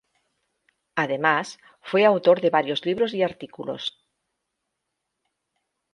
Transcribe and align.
Además, 0.95 1.59
fue 1.81 2.05
autor 2.05 2.41
de 2.41 2.49
varios 2.49 2.87
libros 2.87 3.13
y 3.13 3.21
artículos. 3.21 4.01